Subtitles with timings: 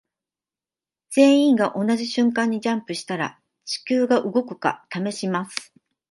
[1.11, 5.71] 全員が同じ瞬間にジャンプしたら地球が動くか試します。